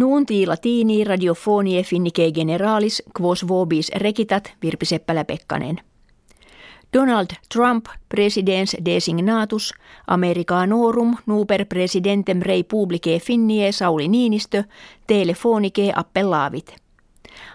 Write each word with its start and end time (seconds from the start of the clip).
Nuunti 0.00 0.46
latini 0.46 1.04
radiofonie 1.04 1.82
finnike 1.82 2.30
generalis 2.32 3.02
quos 3.20 3.48
vobis 3.48 3.90
recitat 3.94 4.52
Virpi 4.62 4.86
Seppälä-Pekkanen. 4.86 5.76
Donald 6.92 7.26
Trump, 7.54 7.84
presidens 8.08 8.76
designatus, 8.84 9.74
Americanorum 10.06 11.16
nuper 11.26 11.66
presidentem 11.66 12.38
rei 12.42 12.64
publicae 12.64 13.18
finnie 13.18 13.72
Sauli 13.72 14.08
Niinistö, 14.08 14.64
telefonike 15.06 15.92
appellavit. 15.96 16.76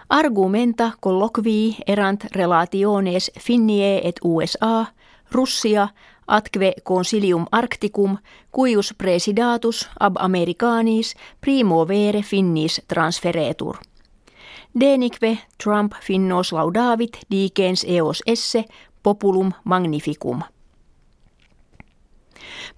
Argumenta 0.08 0.90
colloquii 1.02 1.76
erant 1.86 2.24
relationes 2.34 3.30
finnie 3.40 4.00
et 4.04 4.20
USA, 4.24 4.86
Russia, 5.32 5.88
atque 6.26 6.74
consilium 6.82 7.46
arcticum, 7.52 8.18
cuius 8.50 8.94
presidatus 8.98 9.88
ab 10.00 10.16
Americanis 10.18 11.14
primo 11.40 11.88
vere 11.88 12.22
finnis 12.22 12.82
transferetur. 12.88 13.76
Denique 14.80 15.38
Trump 15.64 15.92
finnos 16.02 16.52
laudavit 16.52 17.18
dicens 17.30 17.84
eos 17.88 18.22
esse 18.26 18.64
populum 19.02 19.52
magnificum. 19.64 20.42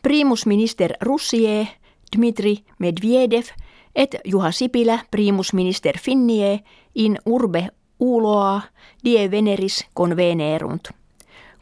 Primus 0.02 0.46
minister 0.46 0.92
Russie, 1.01 1.68
Dmitri 2.16 2.65
Medvedev, 2.78 3.46
et 3.95 4.16
Juha 4.24 4.52
Sipilä, 4.52 5.01
primus 5.10 5.52
minister 5.52 5.98
Finnie, 5.98 6.60
in 6.95 7.18
urbe 7.26 7.68
uloa, 8.01 8.62
die 9.04 9.30
veneris 9.30 9.87
convenerunt. 9.95 10.98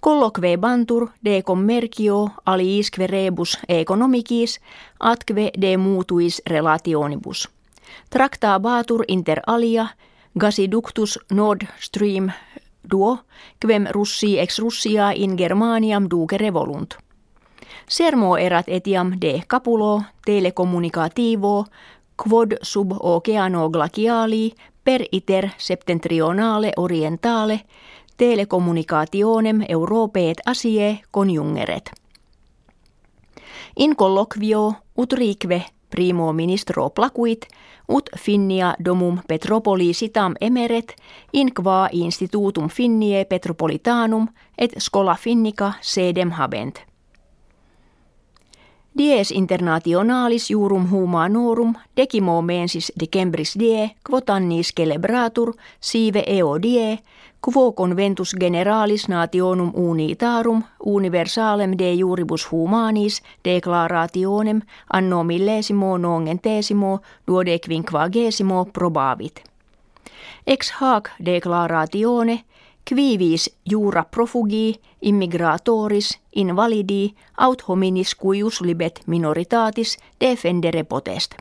Colloque 0.07 0.57
bantur 0.57 1.09
de 1.25 1.43
commercio 1.43 2.31
aliisque 2.45 3.07
rebus 3.07 3.59
economicis 3.69 4.61
atque 5.01 5.51
de 5.61 5.77
mutuis 5.77 6.43
relationibus. 6.47 7.49
Tractabatur 8.11 9.05
inter 9.09 9.41
alia 9.47 9.89
gasiductus 10.39 11.19
Nord 11.31 11.67
Stream 11.81 12.31
duo, 12.91 13.19
quem 13.59 13.87
russi 13.91 14.39
ex 14.39 14.59
Russia 14.59 15.11
in 15.15 15.37
Germaniam 15.39 16.07
duce 16.11 16.39
revolunt. 16.39 16.95
Sermo 17.89 18.37
erat 18.37 18.69
etiam 18.69 19.11
de 19.21 19.43
capulo 19.49 20.03
telecommunicativo 20.25 21.65
quod 22.17 22.53
sub 22.63 22.93
oceano 23.01 23.71
glaciali 23.71 24.55
per 24.85 25.03
iter 25.11 25.51
septentrionale 25.59 26.73
orientale 26.77 27.61
telecommunicationem 28.17 29.65
Europe 29.69 30.31
et 30.31 30.41
Asie 30.47 31.01
conjungeret. 31.11 31.91
In 33.77 33.97
colloquio 33.97 34.75
utrique 34.97 35.65
primo 35.91 36.33
ministro 36.33 36.91
placuit, 36.91 37.47
ut 37.89 38.11
Finnia 38.19 38.75
domum 38.85 39.19
Petropoli 39.29 39.93
sitam 39.95 40.35
emeret, 40.41 40.95
in 41.33 41.55
qua 41.55 41.89
institutum 41.93 42.69
Finnie 42.69 43.25
Petropolitanum 43.25 44.29
et 44.59 44.75
schola 44.79 45.15
Finnica 45.15 45.73
sedem 45.81 46.31
habent. 46.31 46.79
Dies 48.99 49.31
internationalis 49.31 50.51
jurum 50.51 50.91
humanorum 50.91 51.75
decimo 51.97 52.43
mensis 52.43 52.93
decembris 53.01 53.53
die 53.59 53.91
quotannis 54.11 54.73
celebratur 54.77 55.53
sive 55.81 56.23
eo 56.27 56.57
die 56.63 56.99
quo 57.53 57.73
conventus 57.73 58.35
generalis 58.41 59.09
nationum 59.09 59.73
unitarum 59.75 60.63
universalem 60.85 61.79
de 61.79 61.97
juribus 61.97 62.53
humanis 62.53 63.23
declarationem 63.45 64.61
anno 64.93 65.25
millesimo 65.25 65.99
nongentesimo 65.99 67.01
duodequinquagesimo 67.27 68.65
probavit. 68.73 69.43
Ex 70.47 70.71
hac 70.81 71.11
declaratione 71.25 72.45
quivis 72.89 73.51
jura 73.71 74.05
profugi 74.05 74.81
immigratoris 75.03 76.19
invalidi 76.37 77.15
aut 77.37 77.69
hominis 77.69 78.15
cuius 78.15 78.61
libet 78.61 79.01
minoritatis 79.07 79.99
defendere 80.21 80.85
potest. 80.85 81.35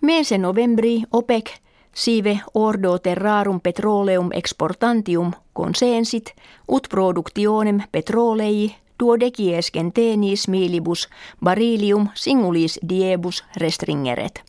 Mense 0.00 0.38
novembri 0.38 1.02
OPEC 1.12 1.63
sive 1.94 2.40
ordo 2.54 2.98
terrarum 2.98 3.60
petroleum 3.60 4.30
exportantium 4.32 5.32
consensit 5.54 6.34
ut 6.68 6.86
productionem 6.90 7.82
petrolei 7.92 8.74
duodeciesken 8.98 9.92
tenis 9.92 10.48
milibus 10.48 11.08
barilium 11.44 12.08
singulis 12.14 12.78
diebus 12.88 13.44
restringeret. 13.56 14.42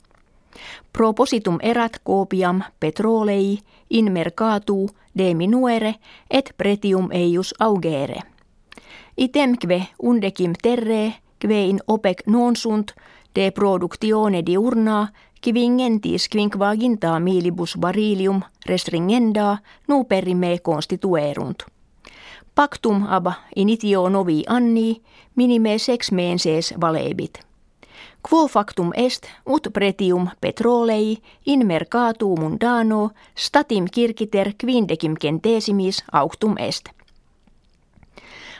Propositum 0.93 1.57
erat 1.61 1.99
copiam 2.03 2.63
petrolei 2.79 3.57
in 3.89 4.11
mercatu 4.11 4.89
deminuere 5.17 5.95
et 6.31 6.53
pretium 6.57 7.09
eius 7.11 7.53
augere. 7.59 8.21
Itemque 9.17 9.87
undecim 9.99 10.53
terre 10.61 11.15
kve 11.39 11.65
in 11.65 11.79
opec 11.87 12.23
non 12.27 12.55
sunt 12.55 12.93
de 13.35 13.51
productione 13.51 14.45
diurna 14.45 15.07
kivingentis 15.41 16.29
quinquaginta 16.29 17.19
milibus 17.19 17.77
barilium 17.77 18.41
restringenda 18.65 19.57
nuperime 19.87 20.57
constituerunt. 20.61 21.63
Pactum 22.55 23.03
ab 23.09 23.27
initio 23.55 24.09
novi 24.09 24.43
anni 24.47 25.01
minime 25.35 25.77
sex 25.77 26.11
menses 26.11 26.73
valebit. 26.81 27.39
Quo 28.29 28.47
factum 28.47 28.89
est 28.95 29.27
ut 29.45 29.67
pretium 29.73 30.29
petrolei 30.41 31.17
in 31.45 31.65
mercatu 31.65 32.35
mundano 32.35 33.11
statim 33.35 33.85
circiter 33.95 34.53
quindecim 34.57 35.13
centesimis 35.21 36.03
auctum 36.11 36.57
est. 36.57 36.94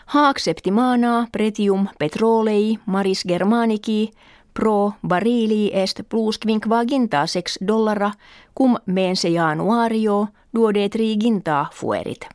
Haak 0.06 0.40
septimana 0.40 1.28
pretium 1.32 1.88
petrolei 2.00 2.78
maris 2.86 3.24
germanici 3.28 4.12
pro 4.54 4.94
barili 5.08 5.72
est 5.74 6.02
plus 6.10 6.38
quinquaginta 6.38 7.26
sex 7.28 7.58
dollara 7.68 8.12
cum 8.58 8.78
mense 8.86 9.30
januario 9.30 10.28
duode 10.54 10.90
triginta 10.90 11.66
fuerit. 11.74 12.28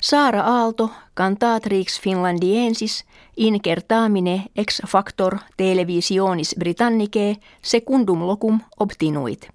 Saara 0.00 0.40
Aalto, 0.40 0.90
cantatrix 1.14 2.00
finlandiensis, 2.00 3.04
incertamine 3.36 4.42
ex 4.56 4.82
factor 4.86 5.38
televisionis 5.56 6.54
britannicae 6.58 7.36
secundum 7.62 8.26
locum 8.26 8.60
obtinuit. 8.80 9.48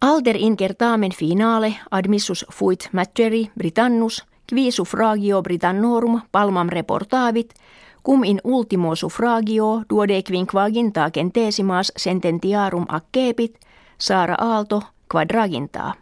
Alter 0.00 0.36
incertamen 0.36 1.12
finale 1.12 1.74
admissus 1.90 2.44
fuit 2.52 2.88
matteri 2.92 3.50
Britannus 3.58 4.24
qui 4.48 4.70
suffragio 4.70 5.42
Britannorum 5.42 6.20
palmam 6.32 6.68
reportavit, 6.68 7.54
cum 8.02 8.24
in 8.24 8.40
ultimo 8.44 8.94
suffragio 8.94 9.82
duode 9.88 10.22
quinquaginta 10.22 11.10
centesimas 11.10 11.92
sententiarum 11.96 12.86
accepit, 12.88 13.58
Saara 13.98 14.34
Aalto 14.38 14.82
quadragintaa. 15.14 15.94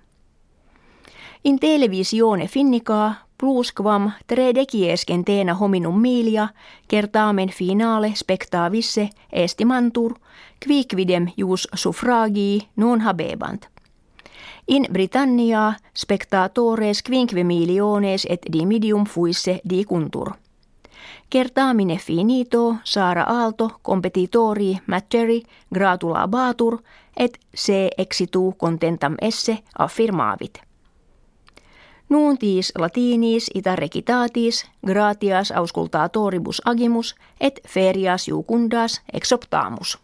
In 1.45 1.59
televisione 1.59 2.47
finnica 2.47 3.15
quam 3.83 4.11
tre 4.27 4.55
deciesken 4.55 5.25
teena 5.25 5.55
hominum 5.55 6.01
milia, 6.01 6.49
kertaamen 6.89 7.49
finale 7.49 8.13
spectavisse 8.15 9.09
estimantur, 9.33 10.15
quicvidem 10.67 11.27
jus 11.37 11.69
suffragii 11.75 12.69
non 12.77 13.01
habebant. 13.01 13.70
In 14.69 14.87
Britannia 14.93 15.75
spectatores 15.95 17.03
quinque 17.03 17.45
miliones 17.45 18.27
et 18.31 18.41
dimidium 18.53 19.05
fuisse 19.05 19.61
dicuntur. 19.71 20.33
Kertaamine 21.31 21.97
finito, 21.97 22.77
Saara 22.85 23.23
Aalto, 23.23 23.71
competitori 23.83 24.79
Matteri, 24.87 25.43
gratula 25.75 26.29
batur, 26.29 26.79
et 27.17 27.39
se 27.55 27.91
exitu 27.99 28.55
contentam 28.57 29.15
esse 29.21 29.59
affirmaavit. 29.79 30.61
Nuuntis 32.09 32.73
latinis 32.79 33.51
ita 33.55 33.77
recitatis, 33.77 34.67
gratias 34.87 35.53
auscultatoribus 35.53 36.63
agimus, 36.65 37.15
et 37.41 37.61
ferias 37.69 38.27
jucundas 38.29 39.03
exoptamus. 39.13 39.99